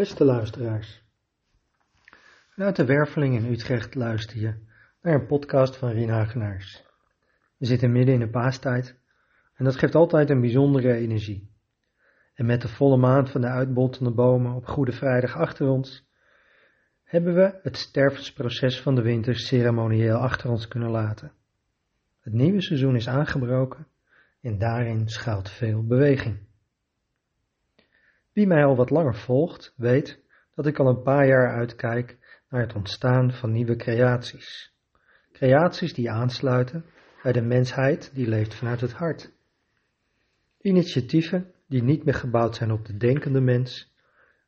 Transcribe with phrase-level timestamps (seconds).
[0.00, 1.02] Beste luisteraars,
[2.54, 4.54] vanuit de Werveling in Utrecht luister je
[5.02, 6.84] naar een podcast van Rien Hagenaars.
[7.56, 9.00] We zitten midden in de paastijd
[9.54, 11.50] en dat geeft altijd een bijzondere energie.
[12.34, 16.08] En met de volle maan van de uitbottende bomen op Goede Vrijdag achter ons,
[17.02, 21.32] hebben we het stervensproces van de winter ceremonieel achter ons kunnen laten.
[22.20, 23.86] Het nieuwe seizoen is aangebroken
[24.40, 26.48] en daarin schuilt veel beweging.
[28.32, 30.20] Wie mij al wat langer volgt, weet
[30.54, 34.74] dat ik al een paar jaar uitkijk naar het ontstaan van nieuwe creaties.
[35.32, 36.84] Creaties die aansluiten
[37.22, 39.32] bij de mensheid die leeft vanuit het hart.
[40.60, 43.94] Initiatieven die niet meer gebouwd zijn op de denkende mens,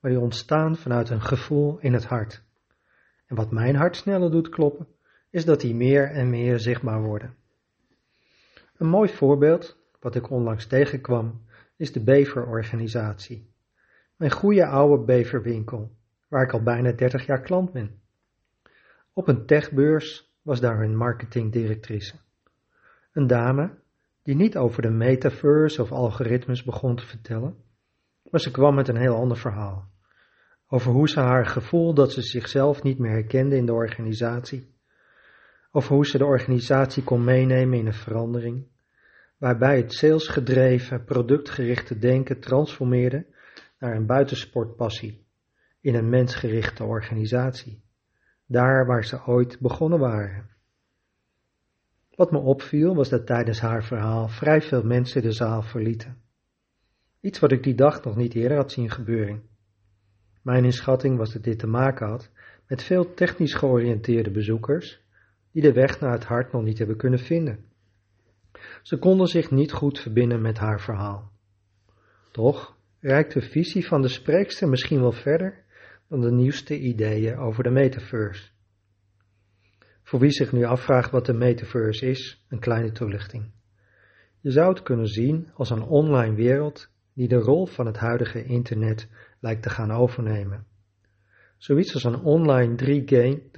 [0.00, 2.42] maar die ontstaan vanuit een gevoel in het hart.
[3.26, 4.86] En wat mijn hart sneller doet kloppen,
[5.30, 7.34] is dat die meer en meer zichtbaar worden.
[8.76, 11.42] Een mooi voorbeeld, wat ik onlangs tegenkwam,
[11.76, 13.46] is de Beverorganisatie.
[14.18, 15.90] Mijn goede oude beverwinkel,
[16.28, 18.00] waar ik al bijna 30 jaar klant ben.
[19.12, 22.14] Op een techbeurs was daar een marketingdirectrice.
[23.12, 23.70] Een dame
[24.22, 27.56] die niet over de metaverse of algoritmes begon te vertellen,
[28.30, 29.88] maar ze kwam met een heel ander verhaal.
[30.68, 34.74] Over hoe ze haar gevoel dat ze zichzelf niet meer herkende in de organisatie,
[35.70, 38.66] over hoe ze de organisatie kon meenemen in een verandering,
[39.36, 43.26] waarbij het salesgedreven, productgerichte denken transformeerde
[43.78, 45.26] naar een buitensportpassie
[45.80, 47.82] in een mensgerichte organisatie,
[48.46, 50.50] daar waar ze ooit begonnen waren.
[52.14, 56.22] Wat me opviel was dat tijdens haar verhaal vrij veel mensen de zaal verlieten.
[57.20, 59.42] Iets wat ik die dag nog niet eerder had zien gebeuren.
[60.42, 62.30] Mijn inschatting was dat dit te maken had
[62.66, 65.00] met veel technisch georiënteerde bezoekers
[65.52, 67.64] die de weg naar het hart nog niet hebben kunnen vinden.
[68.82, 71.32] Ze konden zich niet goed verbinden met haar verhaal.
[72.30, 75.64] Toch reikt de visie van de spreekster misschien wel verder
[76.08, 78.48] dan de nieuwste ideeën over de metaverse.
[80.02, 83.50] Voor wie zich nu afvraagt wat de metaverse is, een kleine toelichting.
[84.40, 88.44] Je zou het kunnen zien als een online wereld die de rol van het huidige
[88.44, 89.08] internet
[89.40, 90.66] lijkt te gaan overnemen.
[91.56, 92.74] Zoiets als een online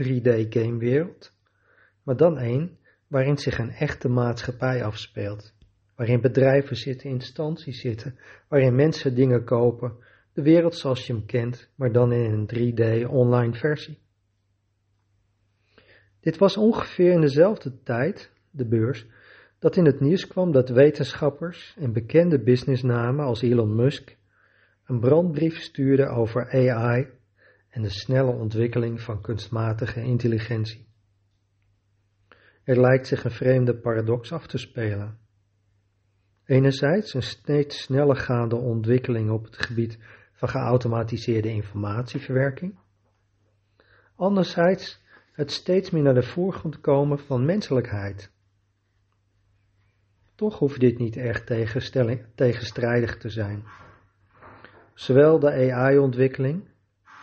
[0.03, 1.33] 3D gamewereld,
[2.03, 5.55] maar dan één waarin zich een echte maatschappij afspeelt
[6.01, 8.19] waarin bedrijven zitten, instanties zitten,
[8.49, 9.97] waarin mensen dingen kopen,
[10.33, 13.99] de wereld zoals je hem kent, maar dan in een 3D online versie.
[16.21, 19.07] Dit was ongeveer in dezelfde tijd, de beurs,
[19.59, 24.17] dat in het nieuws kwam dat wetenschappers en bekende businessnamen als Elon Musk
[24.87, 27.09] een brandbrief stuurden over AI
[27.71, 30.89] en de snelle ontwikkeling van kunstmatige intelligentie.
[32.65, 35.29] Er lijkt zich een vreemde paradox af te spelen.
[36.51, 39.99] Enerzijds een steeds sneller gaande ontwikkeling op het gebied
[40.33, 42.79] van geautomatiseerde informatieverwerking.
[44.17, 45.03] Anderzijds
[45.33, 48.33] het steeds meer naar de voorgrond komen van menselijkheid.
[50.35, 51.45] Toch hoeft dit niet erg
[52.35, 53.65] tegenstrijdig te zijn.
[54.95, 56.69] Zowel de AI-ontwikkeling,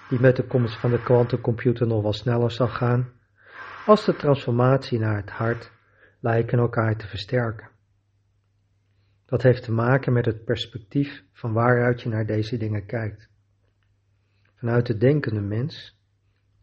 [0.10, 3.12] die met de komst van de kwantumcomputer nog wel sneller zal gaan,
[3.86, 5.72] als de transformatie naar het hart
[6.20, 7.76] lijken elkaar te versterken.
[9.28, 13.30] Dat heeft te maken met het perspectief van waaruit je naar deze dingen kijkt.
[14.56, 16.00] Vanuit de denkende mens,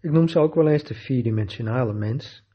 [0.01, 2.47] ik noem ze ook wel eens de vierdimensionale mens,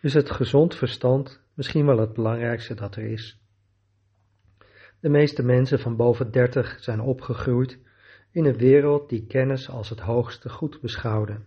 [0.00, 3.40] is het gezond verstand misschien wel het belangrijkste dat er is.
[5.00, 7.78] De meeste mensen van boven 30 zijn opgegroeid
[8.30, 11.40] in een wereld die kennis als het hoogste goed beschouwde.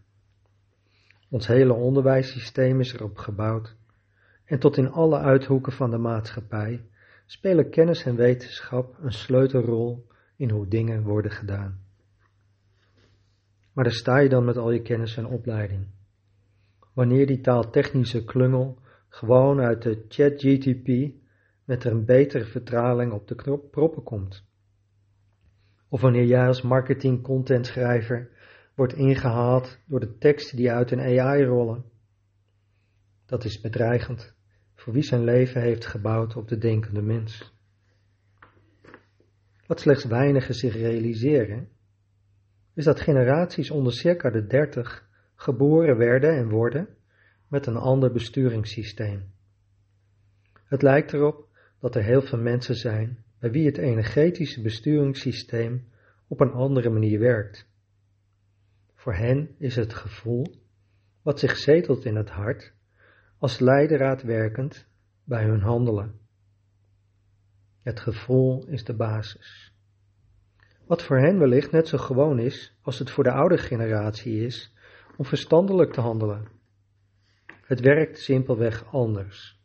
[1.30, 3.76] Ons hele onderwijssysteem is erop gebouwd
[4.46, 6.86] en tot in alle uithoeken van de maatschappij
[7.29, 11.79] spelen kennis en wetenschap een sleutelrol in hoe dingen worden gedaan.
[13.73, 15.87] Maar daar sta je dan met al je kennis en opleiding.
[16.93, 18.79] Wanneer die taaltechnische klungel
[19.09, 21.14] gewoon uit de ChatGTP
[21.64, 24.46] met een betere vertaling op de knop proppen komt.
[25.90, 28.29] Of wanneer jij als marketing content schrijver
[28.75, 31.84] wordt ingehaald door de teksten die uit een AI rollen.
[33.25, 34.37] Dat is bedreigend
[34.79, 37.53] voor wie zijn leven heeft gebouwd op de denkende mens.
[39.67, 41.70] Wat slechts weinigen zich realiseren,
[42.73, 46.87] is dat generaties onder circa de dertig geboren werden en worden
[47.47, 49.31] met een ander besturingssysteem.
[50.64, 51.47] Het lijkt erop
[51.79, 55.87] dat er heel veel mensen zijn bij wie het energetische besturingssysteem
[56.28, 57.67] op een andere manier werkt.
[58.96, 60.55] Voor hen is het gevoel,
[61.22, 62.73] wat zich zetelt in het hart,
[63.40, 64.88] als leidraad werkend
[65.24, 66.20] bij hun handelen.
[67.82, 69.74] Het gevoel is de basis.
[70.86, 74.74] Wat voor hen wellicht net zo gewoon is als het voor de oude generatie is
[75.18, 76.47] om verstandelijk te handelen.
[77.46, 79.59] Het werkt simpelweg anders.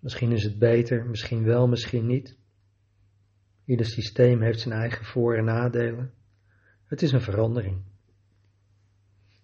[0.00, 2.38] Misschien is het beter, misschien wel, misschien niet.
[3.64, 6.12] Ieder systeem heeft zijn eigen voor- en nadelen.
[6.84, 7.84] Het is een verandering.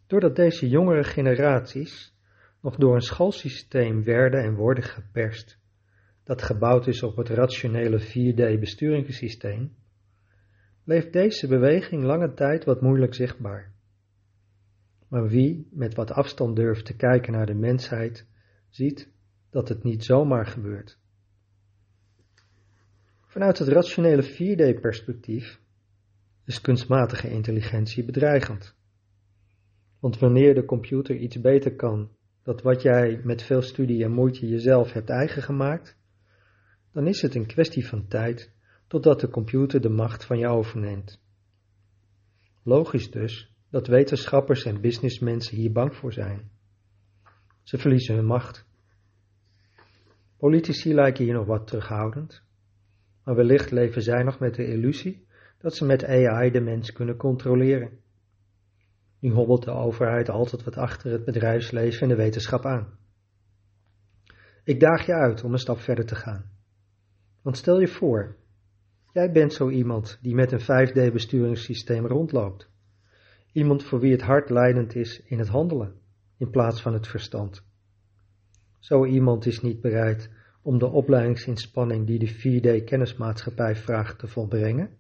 [0.07, 2.12] Doordat deze jongere generaties
[2.63, 5.59] nog door een schoolsysteem werden en worden geperst,
[6.25, 9.71] dat gebouwd is op het rationele 4D-besturingssysteem,
[10.85, 13.73] bleef deze beweging lange tijd wat moeilijk zichtbaar.
[15.09, 18.27] Maar wie met wat afstand durft te kijken naar de mensheid,
[18.69, 19.11] ziet
[19.51, 20.99] dat het niet zomaar gebeurt.
[23.27, 25.61] Vanuit het rationele 4D-perspectief
[26.45, 28.75] is kunstmatige intelligentie bedreigend.
[30.01, 32.11] Want wanneer de computer iets beter kan
[32.43, 35.97] dan wat jij met veel studie en moeite jezelf hebt eigen gemaakt,
[36.93, 38.53] dan is het een kwestie van tijd
[38.87, 41.21] totdat de computer de macht van je overneemt.
[42.63, 46.51] Logisch dus dat wetenschappers en businessmensen hier bang voor zijn.
[47.63, 48.67] Ze verliezen hun macht.
[50.37, 52.43] Politici lijken hier nog wat terughoudend,
[53.25, 55.27] maar wellicht leven zij nog met de illusie
[55.59, 58.02] dat ze met AI de mens kunnen controleren.
[59.23, 62.99] Nu hobbelt de overheid altijd wat achter het bedrijfsleven en de wetenschap aan.
[64.65, 66.51] Ik daag je uit om een stap verder te gaan.
[67.43, 68.37] Want stel je voor,
[69.13, 72.71] jij bent zo iemand die met een 5D-besturingssysteem rondloopt.
[73.53, 75.95] Iemand voor wie het hart leidend is in het handelen,
[76.37, 77.65] in plaats van het verstand.
[78.79, 80.31] Zo iemand is niet bereid
[80.63, 84.91] om de opleidingsinspanning die de 4D-kennismaatschappij vraagt te volbrengen.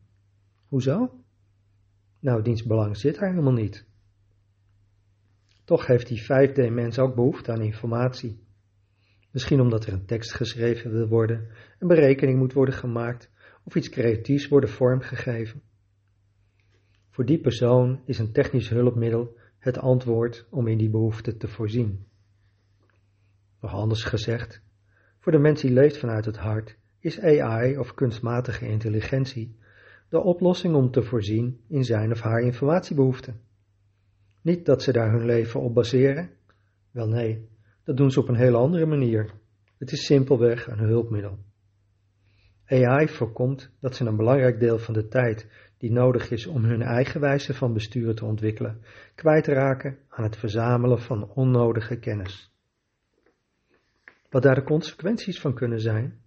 [0.69, 1.24] Hoezo?
[2.20, 3.90] Nou, diens belang zit er helemaal niet.
[5.72, 8.44] Toch heeft die 5D-mens ook behoefte aan informatie.
[9.30, 11.48] Misschien omdat er een tekst geschreven wil worden,
[11.78, 13.30] een berekening moet worden gemaakt
[13.64, 15.62] of iets creatiefs worden vormgegeven.
[17.10, 22.06] Voor die persoon is een technisch hulpmiddel het antwoord om in die behoefte te voorzien.
[23.60, 24.62] Nog anders gezegd,
[25.19, 29.56] voor de mens die leeft vanuit het hart, is AI of kunstmatige intelligentie
[30.08, 33.50] de oplossing om te voorzien in zijn of haar informatiebehoeften.
[34.43, 36.31] Niet dat ze daar hun leven op baseren.
[36.91, 37.49] Wel nee,
[37.85, 39.31] dat doen ze op een hele andere manier.
[39.79, 41.39] Het is simpelweg een hulpmiddel.
[42.67, 45.47] AI voorkomt dat ze een belangrijk deel van de tijd
[45.79, 48.85] die nodig is om hun eigen wijze van besturen te ontwikkelen,
[49.15, 52.53] kwijtraken aan het verzamelen van onnodige kennis.
[54.31, 56.21] Wat daar de consequenties van kunnen zijn,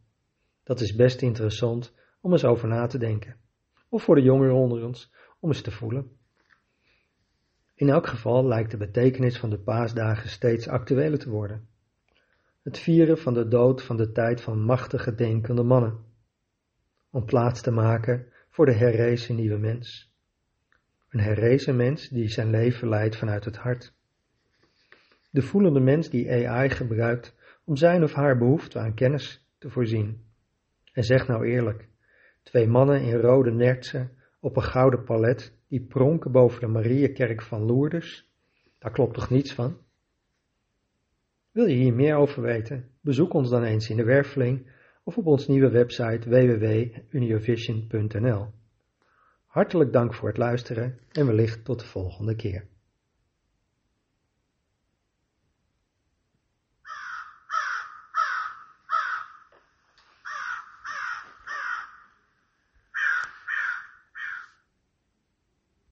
[0.64, 3.36] dat is best interessant om eens over na te denken.
[3.90, 6.12] Of voor de jongeren onder ons om eens te voelen.
[7.76, 11.68] In elk geval lijkt de betekenis van de paasdagen steeds actueler te worden.
[12.64, 15.98] Het vieren van de dood van de tijd van machtige denkende mannen.
[17.10, 20.14] Om plaats te maken voor de herrezen nieuwe mens.
[21.10, 23.94] Een herrezen mens die zijn leven leidt vanuit het hart.
[25.32, 30.24] De voelende mens die AI gebruikt om zijn of haar behoefte aan kennis te voorzien.
[30.94, 31.88] En zeg nou eerlijk,
[32.44, 37.66] twee mannen in rode nertsen op een gouden palet die pronken boven de Mariakerk van
[37.66, 38.30] Lourdes,
[38.80, 39.78] daar klopt toch niets van?
[41.52, 42.90] Wil je hier meer over weten?
[43.02, 44.72] Bezoek ons dan eens in de Werveling
[45.04, 48.48] of op ons nieuwe website www.uniovision.nl.
[49.46, 52.68] Hartelijk dank voor het luisteren en wellicht tot de volgende keer.